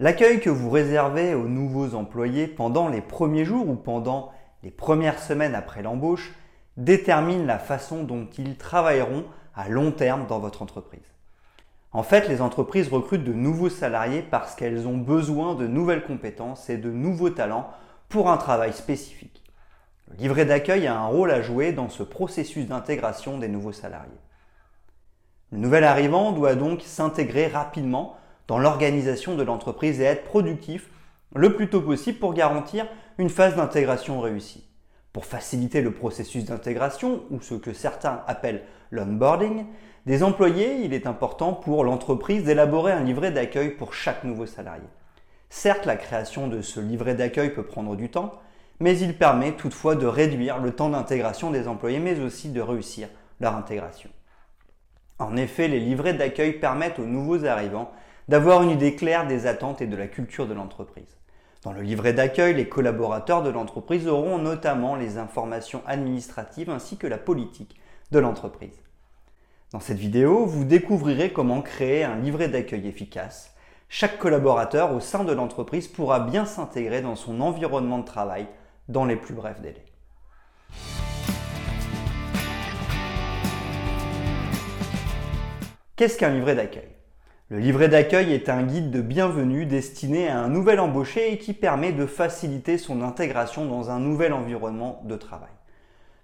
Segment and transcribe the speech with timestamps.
[0.00, 4.32] L'accueil que vous réservez aux nouveaux employés pendant les premiers jours ou pendant
[4.64, 6.32] les premières semaines après l'embauche
[6.76, 11.14] détermine la façon dont ils travailleront à long terme dans votre entreprise.
[11.92, 16.68] En fait, les entreprises recrutent de nouveaux salariés parce qu'elles ont besoin de nouvelles compétences
[16.68, 17.70] et de nouveaux talents
[18.08, 19.44] pour un travail spécifique.
[20.10, 24.10] Le livret d'accueil a un rôle à jouer dans ce processus d'intégration des nouveaux salariés.
[25.52, 28.16] Le nouvel arrivant doit donc s'intégrer rapidement
[28.48, 30.90] dans l'organisation de l'entreprise et être productif
[31.34, 32.86] le plus tôt possible pour garantir
[33.18, 34.68] une phase d'intégration réussie.
[35.12, 39.66] Pour faciliter le processus d'intégration, ou ce que certains appellent l'onboarding,
[40.06, 44.84] des employés, il est important pour l'entreprise d'élaborer un livret d'accueil pour chaque nouveau salarié.
[45.48, 48.32] Certes, la création de ce livret d'accueil peut prendre du temps,
[48.80, 53.08] mais il permet toutefois de réduire le temps d'intégration des employés, mais aussi de réussir
[53.40, 54.10] leur intégration.
[55.18, 57.92] En effet, les livrets d'accueil permettent aux nouveaux arrivants
[58.28, 61.18] d'avoir une idée claire des attentes et de la culture de l'entreprise.
[61.62, 67.06] Dans le livret d'accueil, les collaborateurs de l'entreprise auront notamment les informations administratives ainsi que
[67.06, 67.80] la politique
[68.10, 68.82] de l'entreprise.
[69.72, 73.54] Dans cette vidéo, vous découvrirez comment créer un livret d'accueil efficace.
[73.88, 78.46] Chaque collaborateur au sein de l'entreprise pourra bien s'intégrer dans son environnement de travail
[78.88, 79.84] dans les plus brefs délais.
[85.96, 86.93] Qu'est-ce qu'un livret d'accueil?
[87.54, 91.52] Le livret d'accueil est un guide de bienvenue destiné à un nouvel embauché et qui
[91.52, 95.52] permet de faciliter son intégration dans un nouvel environnement de travail.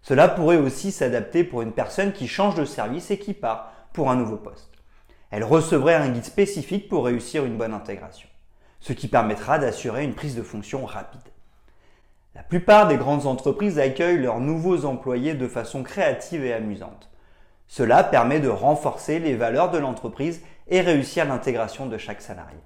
[0.03, 4.10] Cela pourrait aussi s'adapter pour une personne qui change de service et qui part pour
[4.10, 4.72] un nouveau poste.
[5.31, 8.28] Elle recevrait un guide spécifique pour réussir une bonne intégration,
[8.81, 11.21] ce qui permettra d'assurer une prise de fonction rapide.
[12.34, 17.09] La plupart des grandes entreprises accueillent leurs nouveaux employés de façon créative et amusante.
[17.69, 22.58] Cela permet de renforcer les valeurs de l'entreprise et réussir l'intégration de chaque salarié.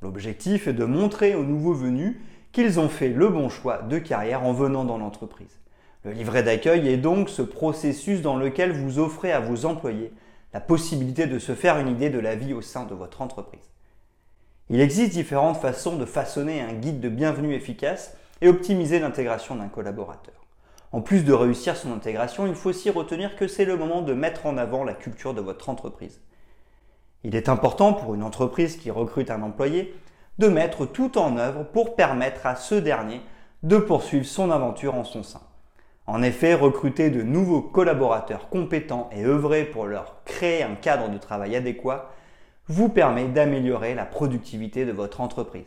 [0.00, 2.16] L'objectif est de montrer aux nouveaux venus
[2.52, 5.60] qu'ils ont fait le bon choix de carrière en venant dans l'entreprise.
[6.04, 10.12] Le livret d'accueil est donc ce processus dans lequel vous offrez à vos employés
[10.52, 13.72] la possibilité de se faire une idée de la vie au sein de votre entreprise.
[14.70, 19.68] Il existe différentes façons de façonner un guide de bienvenue efficace et optimiser l'intégration d'un
[19.68, 20.46] collaborateur.
[20.92, 24.14] En plus de réussir son intégration, il faut aussi retenir que c'est le moment de
[24.14, 26.20] mettre en avant la culture de votre entreprise.
[27.24, 29.94] Il est important pour une entreprise qui recrute un employé
[30.38, 33.22] de mettre tout en œuvre pour permettre à ce dernier
[33.62, 35.40] de poursuivre son aventure en son sein.
[36.06, 41.16] En effet, recruter de nouveaux collaborateurs compétents et œuvrer pour leur créer un cadre de
[41.16, 42.10] travail adéquat
[42.68, 45.64] vous permet d'améliorer la productivité de votre entreprise.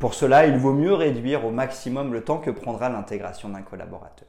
[0.00, 4.28] Pour cela, il vaut mieux réduire au maximum le temps que prendra l'intégration d'un collaborateur.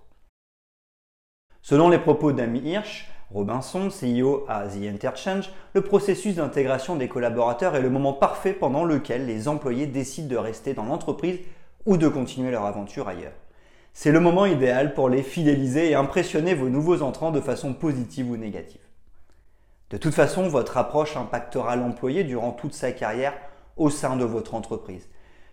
[1.63, 7.75] Selon les propos d'Amy Hirsch, Robinson, CEO à The Interchange, le processus d'intégration des collaborateurs
[7.75, 11.39] est le moment parfait pendant lequel les employés décident de rester dans l'entreprise
[11.85, 13.31] ou de continuer leur aventure ailleurs.
[13.93, 18.29] C'est le moment idéal pour les fidéliser et impressionner vos nouveaux entrants de façon positive
[18.29, 18.81] ou négative.
[19.89, 23.33] De toute façon, votre approche impactera l'employé durant toute sa carrière
[23.77, 25.07] au sein de votre entreprise.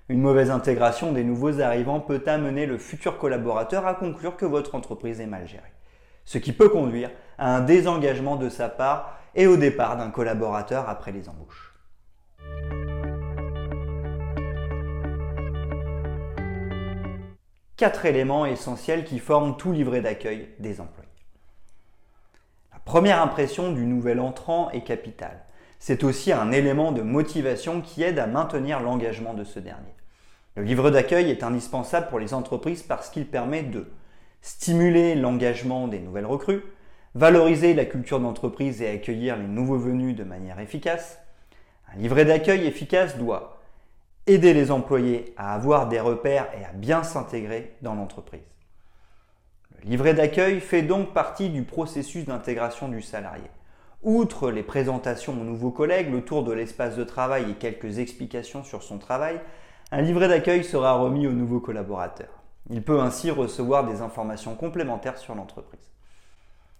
[0.09, 4.75] Une mauvaise intégration des nouveaux arrivants peut amener le futur collaborateur à conclure que votre
[4.75, 5.73] entreprise est mal gérée
[6.29, 10.87] ce qui peut conduire à un désengagement de sa part et au départ d'un collaborateur
[10.87, 11.75] après les embauches.
[17.79, 21.09] Quatre éléments essentiels qui forment tout livret d'accueil des employés.
[22.75, 25.47] La première impression du nouvel entrant est capitale.
[25.79, 29.95] C'est aussi un élément de motivation qui aide à maintenir l'engagement de ce dernier.
[30.57, 33.91] Le livret d'accueil est indispensable pour les entreprises parce qu'il permet de
[34.41, 36.63] stimuler l'engagement des nouvelles recrues,
[37.15, 41.19] valoriser la culture d'entreprise et accueillir les nouveaux venus de manière efficace.
[41.93, 43.61] Un livret d'accueil efficace doit
[44.27, 48.43] aider les employés à avoir des repères et à bien s'intégrer dans l'entreprise.
[49.83, 53.49] Le livret d'accueil fait donc partie du processus d'intégration du salarié.
[54.03, 58.63] Outre les présentations aux nouveaux collègues, le tour de l'espace de travail et quelques explications
[58.63, 59.41] sur son travail,
[59.91, 62.38] un livret d'accueil sera remis aux nouveaux collaborateurs.
[62.71, 65.89] Il peut ainsi recevoir des informations complémentaires sur l'entreprise.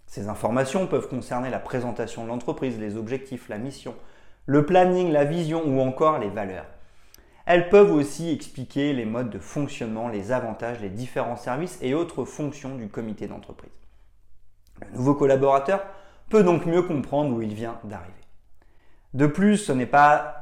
[0.05, 3.95] Ces informations peuvent concerner la présentation de l'entreprise, les objectifs, la mission,
[4.45, 6.65] le planning, la vision ou encore les valeurs.
[7.45, 12.25] Elles peuvent aussi expliquer les modes de fonctionnement, les avantages, les différents services et autres
[12.25, 13.71] fonctions du comité d'entreprise.
[14.81, 15.83] Le nouveau collaborateur
[16.29, 18.13] peut donc mieux comprendre où il vient d'arriver.
[19.13, 20.38] De plus, ce n'est pas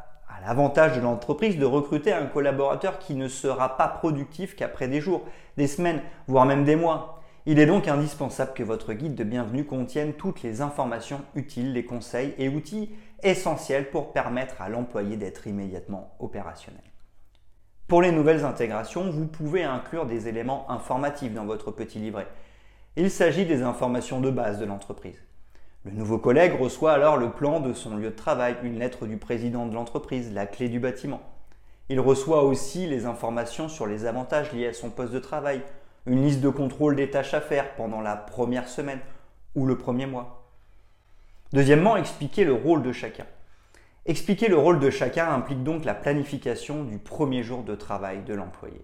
[0.48, 5.24] l'avantage de l'entreprise de recruter un collaborateur qui ne sera pas productif qu'après des jours,
[5.58, 7.22] des semaines, voire même des mois.
[7.46, 11.84] Il est donc indispensable que votre guide de bienvenue contienne toutes les informations utiles, les
[11.84, 12.92] conseils et outils
[13.24, 16.84] essentiels pour permettre à l'employé d'être immédiatement opérationnel.
[17.90, 22.28] Pour les nouvelles intégrations, vous pouvez inclure des éléments informatifs dans votre petit livret.
[22.96, 25.27] Il s'agit des informations de base de l'entreprise.
[25.88, 29.16] Le nouveau collègue reçoit alors le plan de son lieu de travail, une lettre du
[29.16, 31.22] président de l'entreprise, la clé du bâtiment.
[31.88, 35.62] Il reçoit aussi les informations sur les avantages liés à son poste de travail,
[36.06, 39.00] une liste de contrôle des tâches à faire pendant la première semaine
[39.56, 40.52] ou le premier mois.
[41.54, 43.26] Deuxièmement, expliquer le rôle de chacun.
[44.06, 48.34] Expliquer le rôle de chacun implique donc la planification du premier jour de travail de
[48.34, 48.82] l'employé.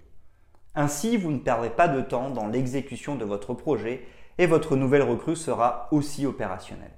[0.74, 4.06] Ainsi, vous ne perdrez pas de temps dans l'exécution de votre projet
[4.38, 6.92] et votre nouvelle recrue sera aussi opérationnelle.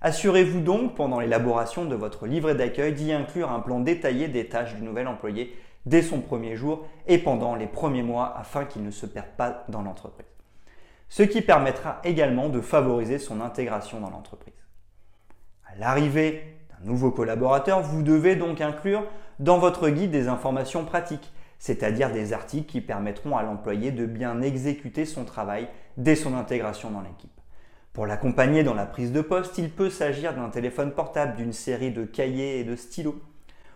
[0.00, 4.76] Assurez-vous donc pendant l'élaboration de votre livret d'accueil d'y inclure un plan détaillé des tâches
[4.76, 8.90] du nouvel employé dès son premier jour et pendant les premiers mois afin qu'il ne
[8.90, 10.26] se perde pas dans l'entreprise.
[11.08, 14.54] Ce qui permettra également de favoriser son intégration dans l'entreprise.
[15.66, 19.04] À l'arrivée d'un nouveau collaborateur, vous devez donc inclure
[19.40, 24.40] dans votre guide des informations pratiques c'est-à-dire des articles qui permettront à l'employé de bien
[24.42, 27.30] exécuter son travail dès son intégration dans l'équipe.
[27.92, 31.90] Pour l'accompagner dans la prise de poste, il peut s'agir d'un téléphone portable, d'une série
[31.90, 33.20] de cahiers et de stylos.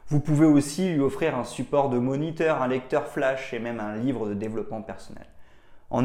[0.06, 3.96] Vous pouvez aussi lui offrir un support de moniteur, un lecteur flash et même un
[3.96, 5.26] livre de développement personnel.
[5.90, 6.04] En,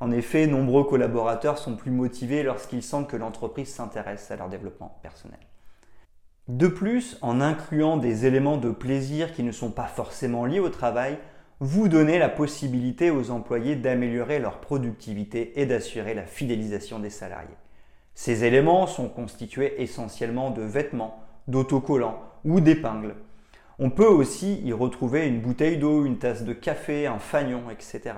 [0.00, 4.98] en effet, nombreux collaborateurs sont plus motivés lorsqu'ils sentent que l'entreprise s'intéresse à leur développement
[5.02, 5.40] personnel.
[6.48, 10.70] De plus, en incluant des éléments de plaisir qui ne sont pas forcément liés au
[10.70, 11.18] travail,
[11.60, 17.56] vous donnez la possibilité aux employés d'améliorer leur productivité et d'assurer la fidélisation des salariés.
[18.14, 23.14] Ces éléments sont constitués essentiellement de vêtements, d'autocollants ou d'épingles.
[23.78, 28.14] On peut aussi y retrouver une bouteille d'eau, une tasse de café, un fanion, etc.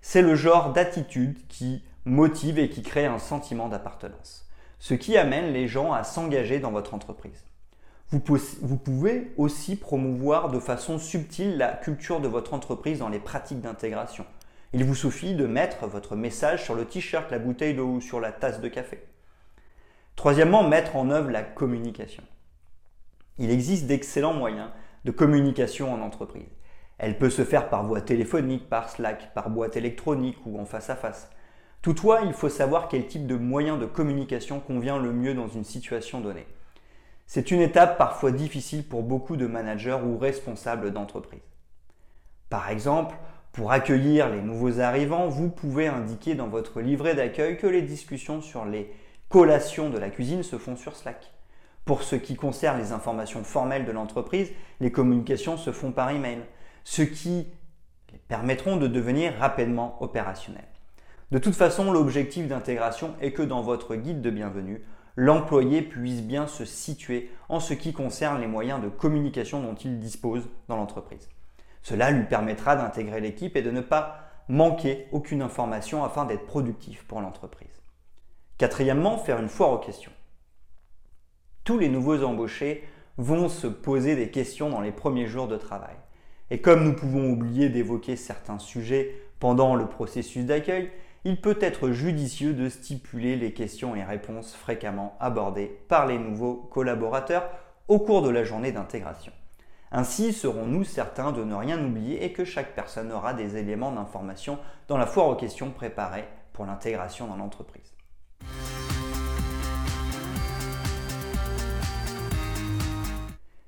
[0.00, 4.47] C'est le genre d'attitude qui motive et qui crée un sentiment d'appartenance,
[4.78, 7.44] ce qui amène les gens à s'engager dans votre entreprise.
[8.10, 13.60] Vous, pouvez aussi promouvoir de façon subtile la culture de votre entreprise dans les pratiques
[13.60, 14.24] d'intégration.
[14.72, 18.18] Il vous suffit de mettre votre message sur le t-shirt, la bouteille d'eau ou sur
[18.18, 19.02] la tasse de café.
[20.16, 22.22] Troisièmement, mettre en œuvre la communication.
[23.36, 24.70] Il existe d'excellents moyens
[25.04, 26.48] de communication en entreprise.
[26.98, 30.90] Elle peut se faire par voie téléphonique, par Slack, par boîte électronique ou en face
[30.90, 31.30] à face.
[31.82, 35.64] Toutefois, il faut savoir quel type de moyen de communication convient le mieux dans une
[35.64, 36.46] situation donnée.
[37.26, 41.42] C'est une étape parfois difficile pour beaucoup de managers ou responsables d'entreprise.
[42.48, 43.14] Par exemple,
[43.52, 48.40] pour accueillir les nouveaux arrivants, vous pouvez indiquer dans votre livret d'accueil que les discussions
[48.40, 48.90] sur les
[49.28, 51.32] collations de la cuisine se font sur Slack.
[51.84, 54.50] Pour ce qui concerne les informations formelles de l'entreprise,
[54.80, 56.40] les communications se font par email,
[56.84, 57.46] ce qui
[58.28, 60.64] permettront de devenir rapidement opérationnels.
[61.30, 64.82] De toute façon, l'objectif d'intégration est que dans votre guide de bienvenue,
[65.14, 69.98] l'employé puisse bien se situer en ce qui concerne les moyens de communication dont il
[69.98, 71.28] dispose dans l'entreprise.
[71.82, 77.04] Cela lui permettra d'intégrer l'équipe et de ne pas manquer aucune information afin d'être productif
[77.04, 77.82] pour l'entreprise.
[78.56, 80.12] Quatrièmement, faire une foire aux questions.
[81.62, 82.84] Tous les nouveaux embauchés
[83.18, 85.96] vont se poser des questions dans les premiers jours de travail.
[86.50, 90.90] Et comme nous pouvons oublier d'évoquer certains sujets pendant le processus d'accueil,
[91.24, 96.54] il peut être judicieux de stipuler les questions et réponses fréquemment abordées par les nouveaux
[96.54, 97.50] collaborateurs
[97.88, 99.32] au cours de la journée d'intégration.
[99.90, 104.58] Ainsi serons-nous certains de ne rien oublier et que chaque personne aura des éléments d'information
[104.86, 107.94] dans la foire aux questions préparée pour l'intégration dans l'entreprise.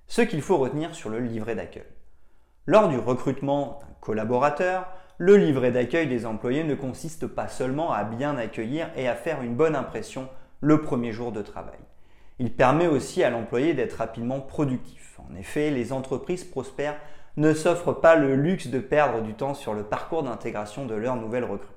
[0.06, 1.84] Ce qu'il faut retenir sur le livret d'accueil.
[2.66, 4.86] Lors du recrutement d'un collaborateur,
[5.20, 9.42] le livret d'accueil des employés ne consiste pas seulement à bien accueillir et à faire
[9.42, 10.30] une bonne impression
[10.62, 11.78] le premier jour de travail.
[12.38, 15.20] Il permet aussi à l'employé d'être rapidement productif.
[15.30, 16.96] En effet, les entreprises prospères
[17.36, 21.16] ne s'offrent pas le luxe de perdre du temps sur le parcours d'intégration de leurs
[21.16, 21.68] nouvelles recrues.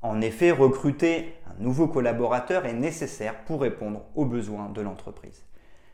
[0.00, 5.44] En effet, recruter un nouveau collaborateur est nécessaire pour répondre aux besoins de l'entreprise.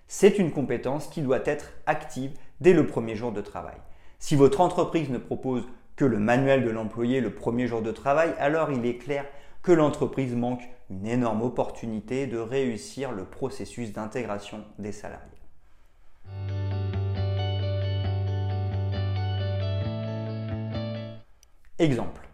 [0.06, 3.78] C'est une compétence qui doit être active dès le premier jour de travail.
[4.22, 5.64] Si votre entreprise ne propose
[5.96, 9.26] que le manuel de l'employé le premier jour de travail, alors il est clair
[9.64, 15.26] que l'entreprise manque une énorme opportunité de réussir le processus d'intégration des salariés.
[21.80, 22.28] Exemple.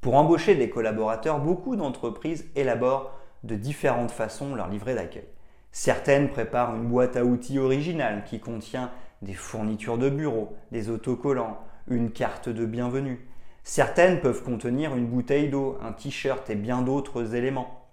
[0.00, 3.12] Pour embaucher des collaborateurs, beaucoup d'entreprises élaborent
[3.44, 5.28] de différentes façons leur livret d'accueil.
[5.70, 8.90] Certaines préparent une boîte à outils originale qui contient
[9.22, 11.58] des fournitures de bureau, des autocollants,
[11.88, 13.26] une carte de bienvenue.
[13.64, 17.86] Certaines peuvent contenir une bouteille d'eau, un t-shirt et bien d'autres éléments.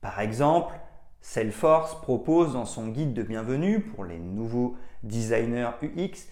[0.00, 0.74] Par exemple,
[1.20, 6.28] Salesforce propose dans son guide de bienvenue pour les nouveaux designers UX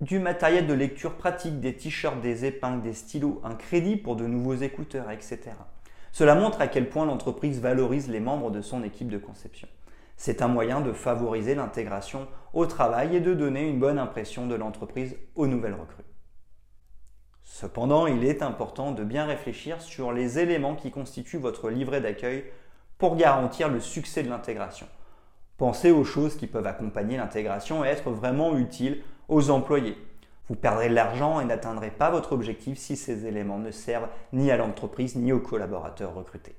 [0.00, 4.26] du matériel de lecture pratique, des t-shirts, des épingles, des stylos, un crédit pour de
[4.26, 5.38] nouveaux écouteurs, etc.
[6.12, 9.68] Cela montre à quel point l'entreprise valorise les membres de son équipe de conception.
[10.16, 14.54] C'est un moyen de favoriser l'intégration au travail et de donner une bonne impression de
[14.54, 16.04] l'entreprise aux nouvelles recrues.
[17.44, 22.44] Cependant, il est important de bien réfléchir sur les éléments qui constituent votre livret d'accueil
[22.98, 24.86] pour garantir le succès de l'intégration.
[25.56, 29.96] Pensez aux choses qui peuvent accompagner l'intégration et être vraiment utiles aux employés.
[30.48, 34.50] Vous perdrez de l'argent et n'atteindrez pas votre objectif si ces éléments ne servent ni
[34.50, 36.56] à l'entreprise ni aux collaborateurs recrutés.